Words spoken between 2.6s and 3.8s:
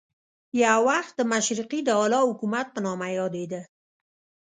په نامه یادېده.